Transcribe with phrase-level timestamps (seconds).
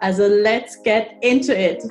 [0.00, 1.82] Also let's get into it!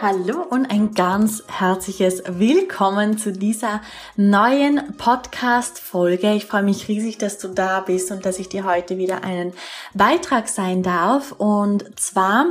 [0.00, 3.82] Hallo und ein ganz herzliches Willkommen zu dieser
[4.16, 6.32] neuen Podcast-Folge.
[6.32, 9.52] Ich freue mich riesig, dass du da bist und dass ich dir heute wieder einen
[9.92, 11.32] Beitrag sein darf.
[11.32, 12.46] Und zwar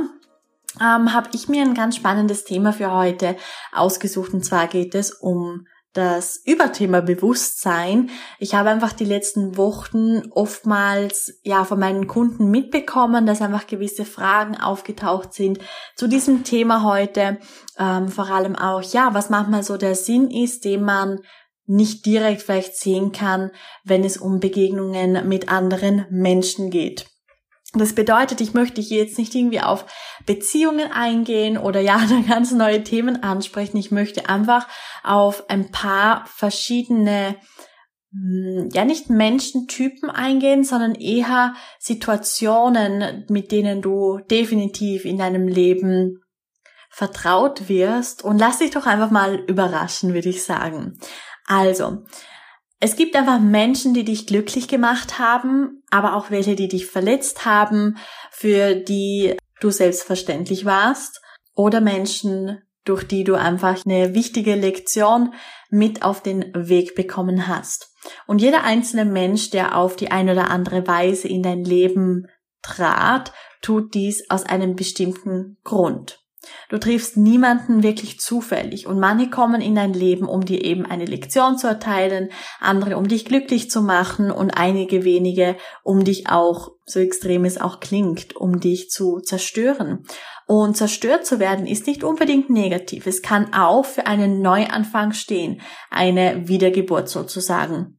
[0.80, 3.36] ähm, habe ich mir ein ganz spannendes Thema für heute
[3.72, 4.32] ausgesucht.
[4.32, 8.10] Und zwar geht es um das Überthema Bewusstsein.
[8.38, 14.04] Ich habe einfach die letzten Wochen oftmals ja von meinen Kunden mitbekommen, dass einfach gewisse
[14.04, 15.60] Fragen aufgetaucht sind
[15.96, 17.38] zu diesem Thema heute.
[17.78, 21.20] Ähm, vor allem auch ja, was manchmal so der Sinn ist, den man
[21.66, 23.50] nicht direkt vielleicht sehen kann,
[23.84, 27.06] wenn es um Begegnungen mit anderen Menschen geht.
[27.74, 29.84] Das bedeutet, ich möchte hier jetzt nicht irgendwie auf
[30.26, 33.76] Beziehungen eingehen oder ja, ganz neue Themen ansprechen.
[33.76, 34.68] Ich möchte einfach
[35.02, 37.36] auf ein paar verschiedene,
[38.12, 46.20] hm, ja nicht Menschentypen eingehen, sondern eher Situationen, mit denen du definitiv in deinem Leben
[46.90, 48.22] vertraut wirst.
[48.22, 50.96] Und lass dich doch einfach mal überraschen, würde ich sagen.
[51.46, 52.04] Also,
[52.80, 57.44] es gibt einfach Menschen, die dich glücklich gemacht haben, aber auch welche, die dich verletzt
[57.44, 57.96] haben,
[58.30, 61.20] für die du selbstverständlich warst,
[61.54, 65.32] oder Menschen, durch die du einfach eine wichtige Lektion
[65.70, 67.90] mit auf den Weg bekommen hast.
[68.26, 72.26] Und jeder einzelne Mensch, der auf die eine oder andere Weise in dein Leben
[72.62, 73.32] trat,
[73.62, 76.23] tut dies aus einem bestimmten Grund.
[76.68, 81.04] Du triffst niemanden wirklich zufällig und manche kommen in dein Leben, um dir eben eine
[81.04, 86.72] Lektion zu erteilen, andere um dich glücklich zu machen und einige wenige, um dich auch,
[86.86, 90.04] so extrem es auch klingt, um dich zu zerstören.
[90.46, 93.06] Und zerstört zu werden ist nicht unbedingt negativ.
[93.06, 97.98] Es kann auch für einen Neuanfang stehen, eine Wiedergeburt sozusagen.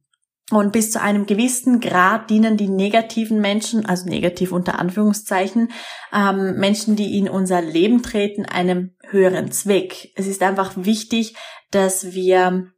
[0.52, 5.72] Und bis zu einem gewissen Grad dienen die negativen Menschen, also negativ unter Anführungszeichen,
[6.12, 10.12] ähm, Menschen, die in unser Leben treten, einem höheren Zweck.
[10.14, 11.34] Es ist einfach wichtig,
[11.72, 12.70] dass wir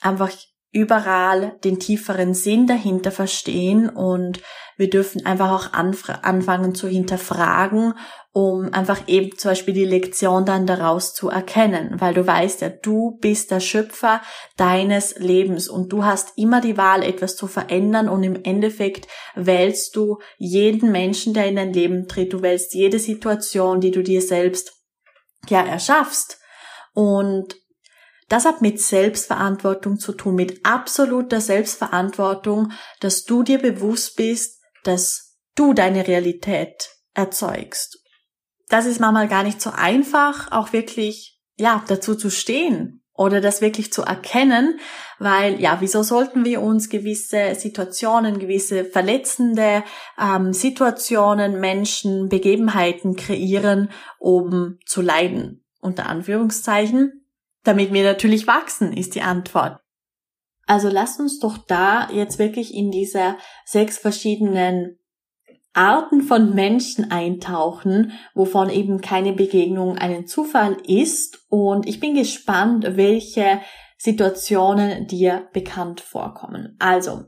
[0.00, 0.30] einfach
[0.70, 4.40] überall den tieferen Sinn dahinter verstehen und
[4.76, 7.94] wir dürfen einfach auch anfangen zu hinterfragen,
[8.32, 12.68] um einfach eben zum Beispiel die Lektion dann daraus zu erkennen, weil du weißt ja,
[12.68, 14.20] du bist der Schöpfer
[14.58, 19.96] deines Lebens und du hast immer die Wahl, etwas zu verändern und im Endeffekt wählst
[19.96, 24.20] du jeden Menschen, der in dein Leben tritt, du wählst jede Situation, die du dir
[24.20, 24.74] selbst
[25.48, 26.38] ja erschaffst.
[26.92, 27.56] Und
[28.28, 34.55] das hat mit Selbstverantwortung zu tun, mit absoluter Selbstverantwortung, dass du dir bewusst bist,
[34.86, 37.98] dass du deine Realität erzeugst.
[38.68, 43.60] Das ist manchmal gar nicht so einfach, auch wirklich, ja, dazu zu stehen oder das
[43.60, 44.78] wirklich zu erkennen,
[45.18, 49.84] weil ja, wieso sollten wir uns gewisse Situationen, gewisse verletzende
[50.20, 57.26] ähm, Situationen, Menschen, Begebenheiten kreieren, um zu leiden, unter Anführungszeichen,
[57.62, 59.80] damit wir natürlich wachsen, ist die Antwort.
[60.66, 64.98] Also lasst uns doch da jetzt wirklich in diese sechs verschiedenen
[65.72, 71.44] Arten von Menschen eintauchen, wovon eben keine Begegnung einen Zufall ist.
[71.48, 73.60] Und ich bin gespannt, welche
[73.98, 76.76] Situationen dir bekannt vorkommen.
[76.78, 77.24] Also,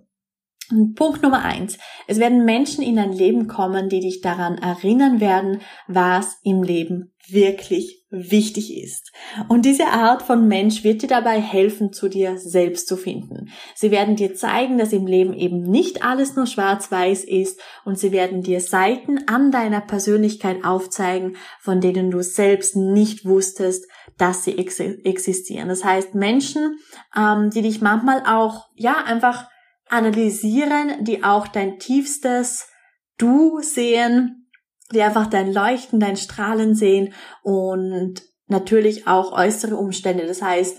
[0.94, 1.78] Punkt Nummer eins.
[2.06, 7.12] Es werden Menschen in dein Leben kommen, die dich daran erinnern werden, was im Leben
[7.30, 9.12] wirklich wichtig ist.
[9.48, 13.50] Und diese Art von Mensch wird dir dabei helfen, zu dir selbst zu finden.
[13.75, 18.12] Sie werden dir zeigen, dass im Leben eben nicht alles nur schwarz-weiß ist und sie
[18.12, 24.56] werden dir Seiten an deiner Persönlichkeit aufzeigen, von denen du selbst nicht wusstest, dass sie
[24.56, 25.69] ex existieren.
[25.69, 26.78] Das heißt, Menschen,
[27.16, 29.48] ähm, die dich manchmal auch, ja, einfach
[29.90, 32.69] analysieren, die auch dein tiefstes
[33.17, 34.49] Du sehen,
[34.93, 37.12] die einfach dein Leuchten, dein Strahlen sehen
[37.43, 40.26] und natürlich auch äußere Umstände.
[40.26, 40.79] Das heißt,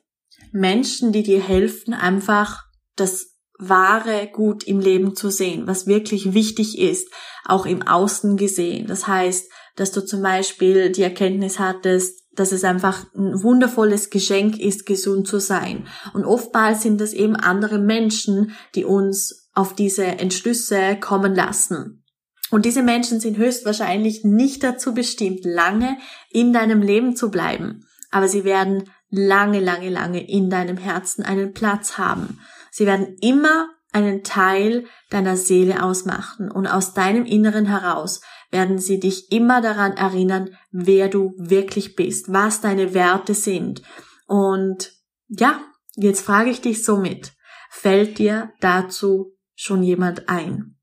[0.52, 2.64] Menschen, die dir helfen, einfach
[2.96, 7.14] das wahre Gut im Leben zu sehen, was wirklich wichtig ist,
[7.46, 8.88] auch im Außen gesehen.
[8.88, 14.60] Das heißt, dass du zum Beispiel die Erkenntnis hattest, dass es einfach ein wundervolles Geschenk
[14.60, 15.88] ist, gesund zu sein.
[16.14, 22.04] Und oftmals sind es eben andere Menschen, die uns auf diese Entschlüsse kommen lassen.
[22.50, 25.98] Und diese Menschen sind höchstwahrscheinlich nicht dazu bestimmt, lange
[26.30, 27.86] in deinem Leben zu bleiben.
[28.10, 32.40] Aber sie werden lange, lange, lange in deinem Herzen einen Platz haben.
[32.72, 39.00] Sie werden immer einen Teil deiner Seele ausmachen und aus deinem Inneren heraus werden sie
[39.00, 43.82] dich immer daran erinnern, wer du wirklich bist, was deine Werte sind.
[44.28, 44.94] Und
[45.28, 45.60] ja,
[45.96, 47.34] jetzt frage ich dich somit,
[47.70, 50.76] fällt dir dazu schon jemand ein?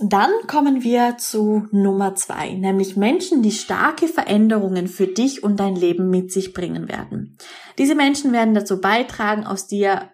[0.00, 5.76] Dann kommen wir zu Nummer zwei, nämlich Menschen, die starke Veränderungen für dich und dein
[5.76, 7.38] Leben mit sich bringen werden.
[7.78, 10.10] Diese Menschen werden dazu beitragen, aus dir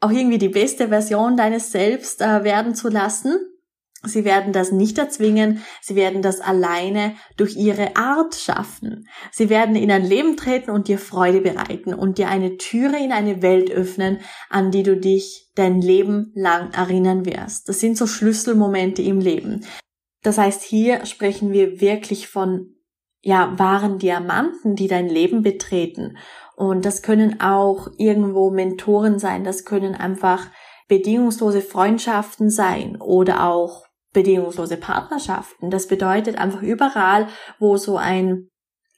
[0.00, 3.36] auch irgendwie die beste Version deines Selbst äh, werden zu lassen.
[4.04, 9.08] Sie werden das nicht erzwingen, sie werden das alleine durch ihre Art schaffen.
[9.30, 13.12] Sie werden in ein Leben treten und dir Freude bereiten und dir eine Türe in
[13.12, 14.18] eine Welt öffnen,
[14.50, 17.68] an die du dich dein Leben lang erinnern wirst.
[17.68, 19.64] Das sind so Schlüsselmomente im Leben.
[20.22, 22.74] Das heißt, hier sprechen wir wirklich von
[23.20, 26.16] ja, wahren Diamanten, die dein Leben betreten.
[26.56, 30.48] Und das können auch irgendwo Mentoren sein, das können einfach
[30.88, 35.70] bedingungslose Freundschaften sein oder auch bedingungslose Partnerschaften.
[35.70, 37.28] Das bedeutet einfach überall,
[37.58, 38.48] wo so ein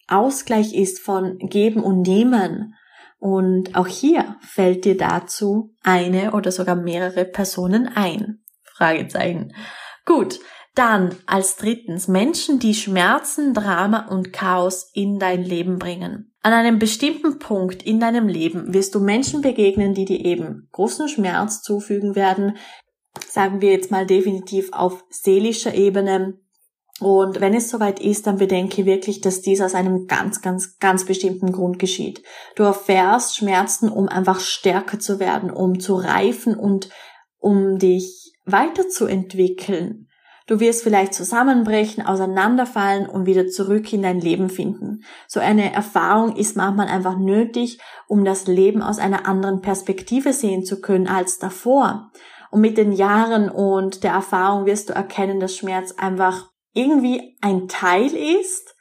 [0.08, 2.74] Ausgleich ist von Geben und Nehmen.
[3.18, 8.42] Und auch hier fällt dir dazu eine oder sogar mehrere Personen ein.
[8.76, 9.54] Fragezeichen.
[10.04, 10.40] Gut,
[10.74, 16.32] dann als drittens Menschen, die Schmerzen, Drama und Chaos in dein Leben bringen.
[16.42, 21.08] An einem bestimmten Punkt in deinem Leben wirst du Menschen begegnen, die dir eben großen
[21.08, 22.58] Schmerz zufügen werden,
[23.26, 26.38] sagen wir jetzt mal definitiv auf seelischer Ebene.
[27.00, 31.04] Und wenn es soweit ist, dann bedenke wirklich, dass dies aus einem ganz, ganz, ganz
[31.04, 32.22] bestimmten Grund geschieht.
[32.54, 36.90] Du erfährst Schmerzen, um einfach stärker zu werden, um zu reifen und
[37.38, 40.08] um dich weiterzuentwickeln.
[40.46, 45.02] Du wirst vielleicht zusammenbrechen, auseinanderfallen und wieder zurück in dein Leben finden.
[45.26, 47.78] So eine Erfahrung ist manchmal einfach nötig,
[48.08, 52.12] um das Leben aus einer anderen Perspektive sehen zu können als davor.
[52.54, 57.66] Und mit den Jahren und der Erfahrung wirst du erkennen, dass Schmerz einfach irgendwie ein
[57.66, 58.76] Teil ist,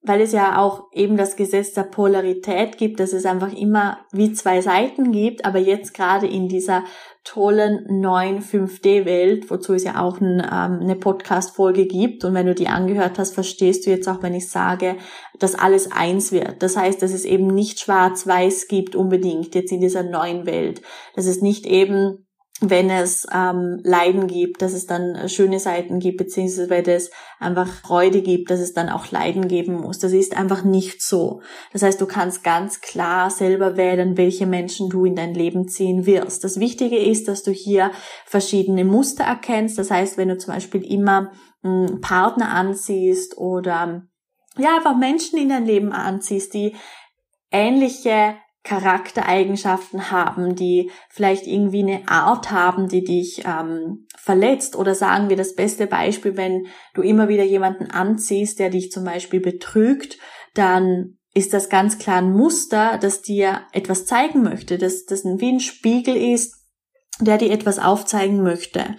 [0.00, 4.32] weil es ja auch eben das Gesetz der Polarität gibt, dass es einfach immer wie
[4.32, 6.84] zwei Seiten gibt, aber jetzt gerade in dieser
[7.22, 12.24] tollen neuen 5D-Welt, wozu es ja auch ein, ähm, eine Podcast-Folge gibt.
[12.24, 14.96] Und wenn du die angehört hast, verstehst du jetzt auch, wenn ich sage,
[15.38, 16.62] dass alles eins wird.
[16.62, 20.80] Das heißt, dass es eben nicht schwarz-weiß gibt unbedingt jetzt in dieser neuen Welt.
[21.14, 22.24] Dass es nicht eben
[22.60, 27.68] wenn es ähm, Leiden gibt, dass es dann schöne Seiten gibt, beziehungsweise wenn es einfach
[27.68, 30.00] Freude gibt, dass es dann auch Leiden geben muss.
[30.00, 31.40] Das ist einfach nicht so.
[31.72, 36.04] Das heißt, du kannst ganz klar selber wählen, welche Menschen du in dein Leben ziehen
[36.04, 36.42] wirst.
[36.42, 37.92] Das Wichtige ist, dass du hier
[38.26, 39.78] verschiedene Muster erkennst.
[39.78, 41.30] Das heißt, wenn du zum Beispiel immer
[41.62, 44.02] einen Partner anziehst oder
[44.56, 46.74] ja, einfach Menschen in dein Leben anziehst, die
[47.52, 48.34] ähnliche
[48.64, 54.76] Charaktereigenschaften haben, die vielleicht irgendwie eine Art haben, die dich ähm, verletzt.
[54.76, 59.04] Oder sagen wir das beste Beispiel, wenn du immer wieder jemanden anziehst, der dich zum
[59.04, 60.18] Beispiel betrügt,
[60.54, 65.52] dann ist das ganz klar ein Muster, das dir etwas zeigen möchte, dass das wie
[65.52, 66.56] ein Spiegel ist,
[67.20, 68.96] der dir etwas aufzeigen möchte.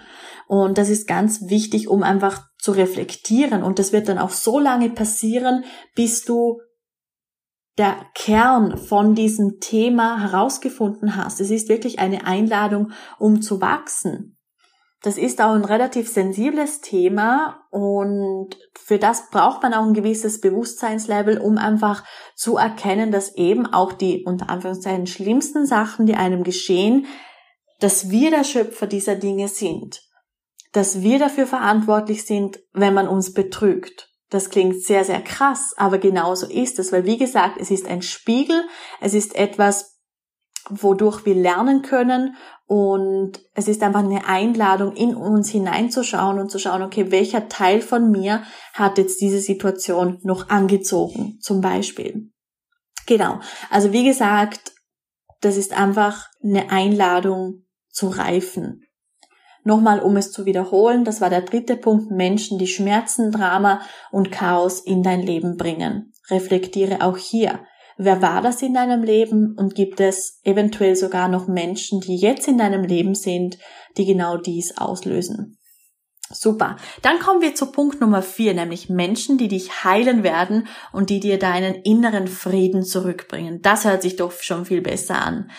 [0.48, 3.62] Und das ist ganz wichtig, um einfach zu reflektieren.
[3.62, 5.64] Und das wird dann auch so lange passieren,
[5.96, 6.60] bis du
[7.80, 11.40] der Kern von diesem Thema herausgefunden hast.
[11.40, 14.38] Es ist wirklich eine Einladung, um zu wachsen.
[15.02, 20.42] Das ist auch ein relativ sensibles Thema und für das braucht man auch ein gewisses
[20.42, 22.04] Bewusstseinslevel, um einfach
[22.36, 27.06] zu erkennen, dass eben auch die unter Anführungszeichen schlimmsten Sachen, die einem geschehen,
[27.80, 30.02] dass wir der Schöpfer dieser Dinge sind.
[30.74, 34.09] Dass wir dafür verantwortlich sind, wenn man uns betrügt.
[34.30, 38.04] Das klingt sehr, sehr krass, aber genauso ist es, weil wie gesagt, es ist ein
[38.04, 38.64] Spiegel,
[39.02, 40.00] es ist etwas,
[40.70, 42.36] wodurch wir lernen können
[42.68, 47.82] und es ist einfach eine Einladung, in uns hineinzuschauen und zu schauen, okay, welcher Teil
[47.82, 48.44] von mir
[48.74, 52.30] hat jetzt diese Situation noch angezogen, zum Beispiel.
[53.08, 53.40] Genau.
[53.72, 54.74] Also wie gesagt,
[55.42, 58.84] das ist einfach eine Einladung zu reifen.
[59.64, 64.32] Nochmal, um es zu wiederholen, das war der dritte Punkt, Menschen, die Schmerzen, Drama und
[64.32, 66.14] Chaos in dein Leben bringen.
[66.30, 67.60] Reflektiere auch hier.
[67.98, 72.48] Wer war das in deinem Leben und gibt es eventuell sogar noch Menschen, die jetzt
[72.48, 73.58] in deinem Leben sind,
[73.98, 75.58] die genau dies auslösen?
[76.32, 76.78] Super.
[77.02, 81.20] Dann kommen wir zu Punkt Nummer vier, nämlich Menschen, die dich heilen werden und die
[81.20, 83.62] dir deinen inneren Frieden zurückbringen.
[83.64, 85.50] Das hört sich doch schon viel besser an.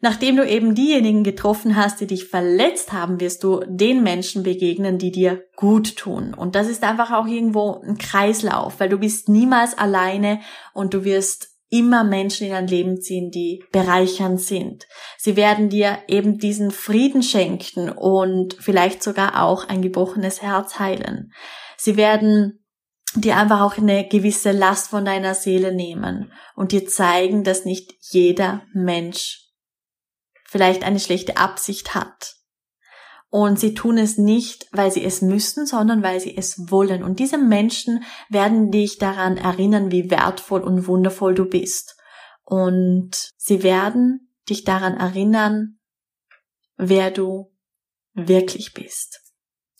[0.00, 4.98] Nachdem du eben diejenigen getroffen hast, die dich verletzt haben, wirst du den Menschen begegnen,
[4.98, 6.34] die dir gut tun.
[6.34, 10.40] Und das ist einfach auch irgendwo ein Kreislauf, weil du bist niemals alleine
[10.74, 14.86] und du wirst immer Menschen in dein Leben ziehen, die bereichernd sind.
[15.18, 21.32] Sie werden dir eben diesen Frieden schenken und vielleicht sogar auch ein gebrochenes Herz heilen.
[21.76, 22.64] Sie werden
[23.14, 27.94] dir einfach auch eine gewisse Last von deiner Seele nehmen und dir zeigen, dass nicht
[28.10, 29.45] jeder Mensch
[30.48, 32.36] vielleicht eine schlechte Absicht hat.
[33.28, 37.02] Und sie tun es nicht, weil sie es müssen, sondern weil sie es wollen.
[37.02, 41.96] Und diese Menschen werden dich daran erinnern, wie wertvoll und wundervoll du bist.
[42.44, 45.78] Und sie werden dich daran erinnern,
[46.76, 47.52] wer du
[48.14, 49.20] wirklich bist.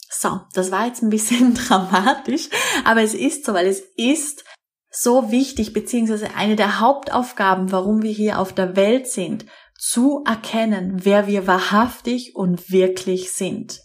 [0.09, 2.49] So, das war jetzt ein bisschen dramatisch,
[2.83, 4.43] aber es ist so, weil es ist
[4.89, 9.45] so wichtig, beziehungsweise eine der Hauptaufgaben, warum wir hier auf der Welt sind,
[9.77, 13.81] zu erkennen, wer wir wahrhaftig und wirklich sind.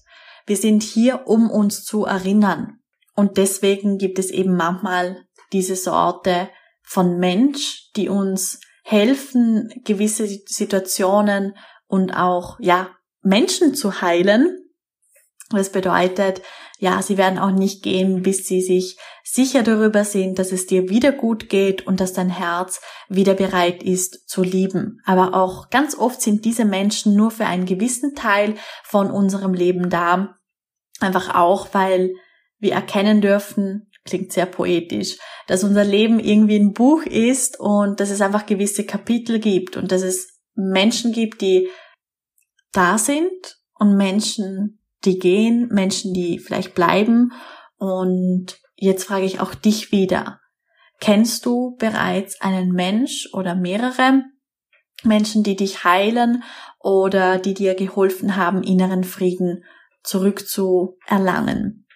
[0.46, 2.80] Wir sind hier, um uns zu erinnern.
[3.14, 6.48] Und deswegen gibt es eben manchmal diese Sorte
[6.82, 11.56] von Mensch, die uns helfen, gewisse Situationen
[11.86, 14.58] und auch, ja, Menschen zu heilen,
[15.50, 16.42] das bedeutet,
[16.82, 20.88] ja, sie werden auch nicht gehen, bis sie sich sicher darüber sind, dass es dir
[20.88, 25.00] wieder gut geht und dass dein Herz wieder bereit ist zu lieben.
[25.04, 29.90] Aber auch ganz oft sind diese Menschen nur für einen gewissen Teil von unserem Leben
[29.90, 30.34] da.
[30.98, 32.14] Einfach auch, weil
[32.58, 38.10] wir erkennen dürfen, klingt sehr poetisch, dass unser Leben irgendwie ein Buch ist und dass
[38.10, 41.68] es einfach gewisse Kapitel gibt und dass es Menschen gibt, die
[42.72, 47.32] da sind und Menschen, die gehen, Menschen, die vielleicht bleiben.
[47.76, 50.40] Und jetzt frage ich auch dich wieder.
[51.00, 54.22] Kennst du bereits einen Mensch oder mehrere
[55.02, 56.44] Menschen, die dich heilen
[56.78, 59.64] oder die dir geholfen haben, inneren Frieden
[60.04, 61.86] zurückzuerlangen?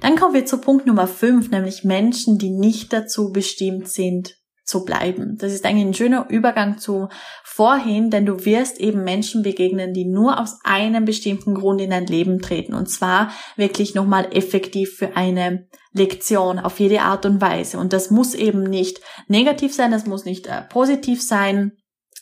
[0.00, 4.36] Dann kommen wir zu Punkt Nummer 5, nämlich Menschen, die nicht dazu bestimmt sind,
[4.66, 5.38] zu bleiben.
[5.38, 7.08] Das ist eigentlich ein schöner Übergang zu
[7.44, 12.06] vorhin, denn du wirst eben Menschen begegnen, die nur aus einem bestimmten Grund in dein
[12.06, 17.78] Leben treten und zwar wirklich nochmal effektiv für eine Lektion auf jede Art und Weise.
[17.78, 21.72] Und das muss eben nicht negativ sein, das muss nicht äh, positiv sein.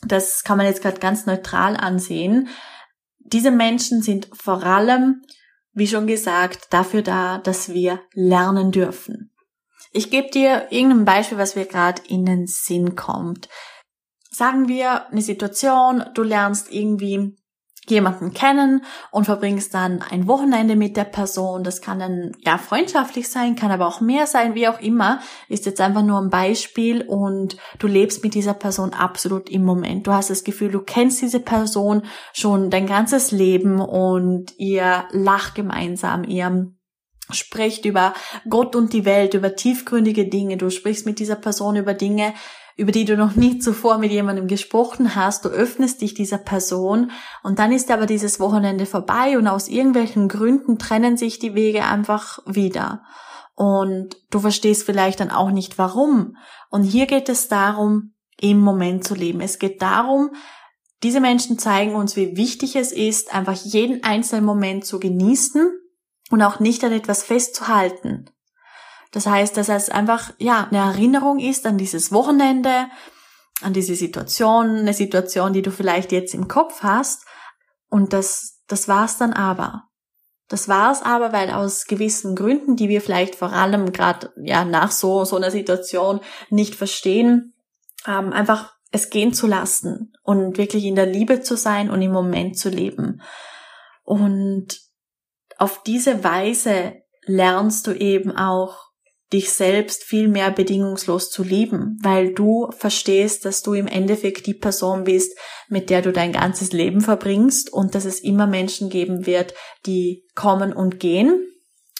[0.07, 2.49] Das kann man jetzt gerade ganz neutral ansehen.
[3.21, 5.23] Diese Menschen sind vor allem,
[5.73, 9.24] wie schon gesagt, dafür da, dass wir lernen dürfen.
[9.97, 13.49] Ich gebe dir irgendein Beispiel, was mir gerade in den Sinn kommt.
[14.29, 17.37] Sagen wir eine Situation, du lernst irgendwie
[17.87, 21.63] jemanden kennen und verbringst dann ein Wochenende mit der Person.
[21.63, 25.21] Das kann dann ja freundschaftlich sein, kann aber auch mehr sein, wie auch immer.
[25.49, 30.09] Ist jetzt einfach nur ein Beispiel und du lebst mit dieser Person absolut im Moment.
[30.09, 35.55] Du hast das Gefühl, du kennst diese Person schon dein ganzes Leben und ihr lacht
[35.55, 36.73] gemeinsam, ihr
[37.31, 38.15] spricht über
[38.49, 40.57] Gott und die Welt, über tiefgründige Dinge.
[40.57, 42.35] Du sprichst mit dieser Person über Dinge,
[42.77, 45.45] über die du noch nie zuvor mit jemandem gesprochen hast.
[45.45, 47.13] Du öffnest dich dieser Person
[47.43, 51.85] und dann ist aber dieses Wochenende vorbei und aus irgendwelchen Gründen trennen sich die Wege
[51.85, 53.03] einfach wieder.
[53.55, 56.37] Und du verstehst vielleicht dann auch nicht warum.
[56.71, 59.41] Und hier geht es darum, im Moment zu leben.
[59.41, 60.31] Es geht darum,
[61.05, 65.71] diese Menschen zeigen uns, wie wichtig es ist, einfach jeden einzelnen Moment zu genießen
[66.31, 68.31] und auch nicht an etwas festzuhalten.
[69.13, 72.89] Das heißt, dass es einfach, ja, eine Erinnerung ist an dieses Wochenende,
[73.63, 77.25] an diese Situation, eine Situation, die du vielleicht jetzt im Kopf hast.
[77.89, 79.85] Und das, das war's dann aber.
[80.49, 84.91] Das war's aber, weil aus gewissen Gründen, die wir vielleicht vor allem gerade ja nach
[84.91, 87.55] so so einer Situation nicht verstehen,
[88.07, 92.13] ähm, einfach es gehen zu lassen und wirklich in der Liebe zu sein und im
[92.13, 93.23] Moment zu leben.
[94.03, 94.84] Und
[95.59, 96.95] auf diese Weise
[97.27, 98.85] lernst du eben auch
[99.33, 104.55] dich selbst viel mehr bedingungslos zu lieben, weil du verstehst, dass du im Endeffekt die
[104.55, 105.37] Person bist,
[105.69, 109.55] mit der du dein ganzes Leben verbringst und dass es immer Menschen geben wird,
[109.87, 111.45] die kommen und gehen,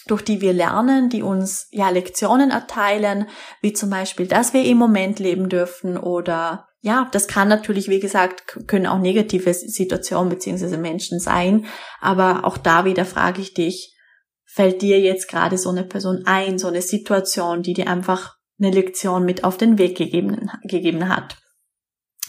[0.07, 3.27] durch die wir lernen, die uns ja Lektionen erteilen,
[3.61, 7.99] wie zum Beispiel, dass wir im Moment leben dürfen oder ja, das kann natürlich, wie
[7.99, 11.65] gesagt, können auch negative Situationen beziehungsweise Menschen sein.
[11.99, 13.97] Aber auch da wieder frage ich dich,
[14.45, 18.69] fällt dir jetzt gerade so eine Person ein, so eine Situation, die dir einfach eine
[18.69, 21.37] Lektion mit auf den Weg gegeben, gegeben hat?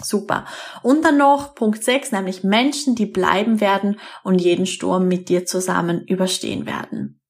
[0.02, 0.46] Super.
[0.82, 5.44] Und dann noch Punkt 6, nämlich Menschen, die bleiben werden und jeden Sturm mit dir
[5.44, 7.20] zusammen überstehen werden.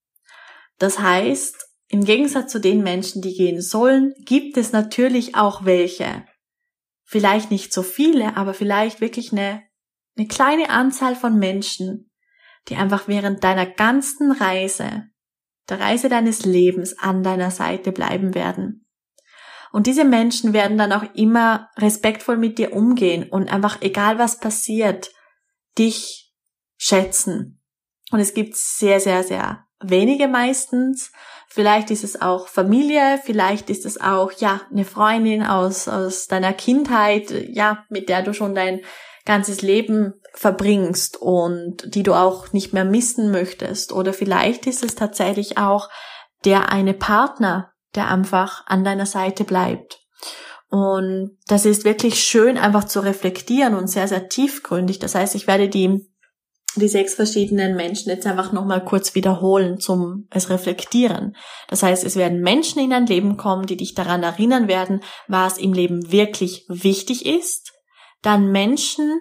[0.79, 1.57] Das heißt,
[1.89, 6.25] im Gegensatz zu den Menschen, die gehen sollen, gibt es natürlich auch welche.
[7.07, 9.63] Vielleicht nicht so viele, aber vielleicht wirklich eine,
[10.17, 12.11] eine kleine Anzahl von Menschen,
[12.69, 15.05] die einfach während deiner ganzen Reise,
[15.69, 18.87] der Reise deines Lebens an deiner Seite bleiben werden.
[19.73, 24.41] Und diese Menschen werden dann auch immer respektvoll mit dir umgehen und einfach egal was
[24.41, 25.11] passiert,
[25.79, 26.33] dich
[26.77, 27.63] schätzen.
[28.11, 31.13] Und es gibt sehr, sehr, sehr wenige meistens.
[31.57, 36.53] Vielleicht ist es auch Familie, vielleicht ist es auch, ja, eine Freundin aus, aus deiner
[36.53, 38.83] Kindheit, ja, mit der du schon dein
[39.25, 43.95] ganzes Leben verbringst und die du auch nicht mehr missen möchtest.
[43.95, 45.89] Oder vielleicht ist es tatsächlich auch
[46.45, 50.01] der eine Partner, der einfach an deiner Seite bleibt.
[50.69, 54.99] Und das ist wirklich schön einfach zu reflektieren und sehr, sehr tiefgründig.
[54.99, 56.07] Das heißt, ich werde die
[56.81, 61.37] die sechs verschiedenen Menschen jetzt einfach nochmal kurz wiederholen zum es reflektieren.
[61.69, 65.59] Das heißt, es werden Menschen in dein Leben kommen, die dich daran erinnern werden, was
[65.59, 67.73] im Leben wirklich wichtig ist.
[68.23, 69.21] Dann Menschen,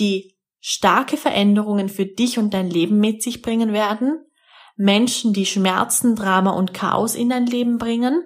[0.00, 4.24] die starke Veränderungen für dich und dein Leben mit sich bringen werden.
[4.76, 8.24] Menschen, die Schmerzen, Drama und Chaos in dein Leben bringen.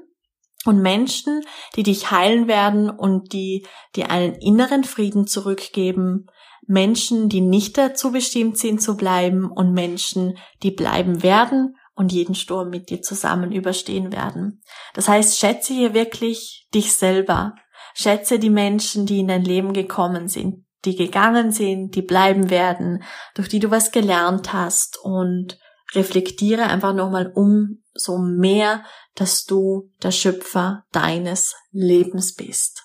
[0.64, 1.42] Und Menschen,
[1.76, 3.66] die dich heilen werden und die
[3.96, 6.26] dir einen inneren Frieden zurückgeben,
[6.68, 12.34] Menschen, die nicht dazu bestimmt sind zu bleiben und Menschen, die bleiben werden und jeden
[12.34, 14.62] Sturm mit dir zusammen überstehen werden.
[14.92, 17.54] Das heißt, schätze hier wirklich dich selber.
[17.94, 23.02] Schätze die Menschen, die in dein Leben gekommen sind, die gegangen sind, die bleiben werden,
[23.34, 25.58] durch die du was gelernt hast und
[25.94, 28.84] reflektiere einfach nochmal umso mehr,
[29.14, 32.84] dass du der Schöpfer deines Lebens bist.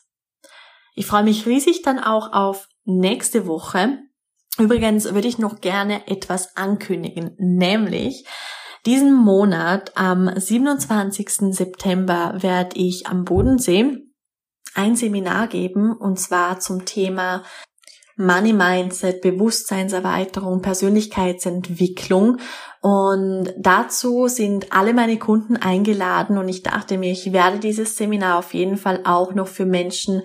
[0.95, 3.99] Ich freue mich riesig dann auch auf nächste Woche.
[4.57, 8.25] Übrigens würde ich noch gerne etwas ankündigen, nämlich
[8.85, 11.55] diesen Monat am 27.
[11.55, 13.97] September werde ich am Bodensee
[14.75, 17.43] ein Seminar geben und zwar zum Thema
[18.15, 22.37] Money Mindset, Bewusstseinserweiterung, Persönlichkeitsentwicklung.
[22.81, 28.37] Und dazu sind alle meine Kunden eingeladen und ich dachte mir, ich werde dieses Seminar
[28.39, 30.23] auf jeden Fall auch noch für Menschen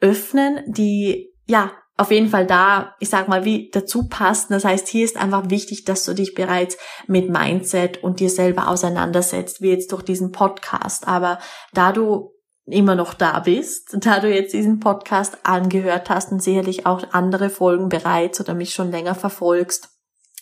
[0.00, 4.50] öffnen, die ja, auf jeden Fall da, ich sag mal, wie dazu passt.
[4.50, 8.68] Das heißt, hier ist einfach wichtig, dass du dich bereits mit Mindset und dir selber
[8.68, 11.06] auseinandersetzt, wie jetzt durch diesen Podcast.
[11.06, 11.38] Aber
[11.74, 12.32] da du
[12.64, 17.50] immer noch da bist, da du jetzt diesen Podcast angehört hast und sicherlich auch andere
[17.50, 19.90] Folgen bereits oder mich schon länger verfolgst,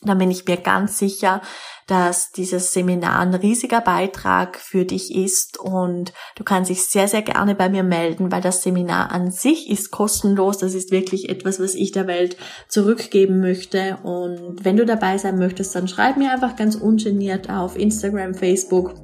[0.02, 1.42] dann bin ich mir ganz sicher,
[1.86, 7.20] dass dieses Seminar ein riesiger Beitrag für dich ist und du kannst dich sehr, sehr
[7.22, 10.56] gerne bei mir melden, weil das Seminar an sich ist kostenlos.
[10.58, 13.98] Das ist wirklich etwas, was ich der Welt zurückgeben möchte.
[14.04, 18.94] Und wenn du dabei sein möchtest, dann schreib mir einfach ganz ungeniert auf Instagram, Facebook,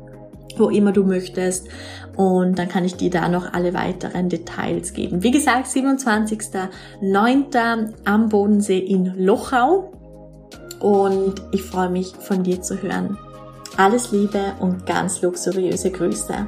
[0.56, 1.68] wo immer du möchtest.
[2.16, 5.24] Und dann kann ich dir da noch alle weiteren Details geben.
[5.24, 7.92] Wie gesagt, 27.09.
[8.04, 9.92] am Bodensee in Lochau
[10.80, 13.18] und ich freue mich von dir zu hören.
[13.76, 16.46] Alles Liebe und ganz luxuriöse Grüße.